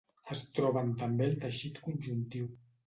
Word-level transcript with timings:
Es 0.35 0.39
troben 0.59 0.89
també 1.03 1.29
al 1.29 1.39
teixit 1.45 1.81
conjuntiu. 1.87 2.55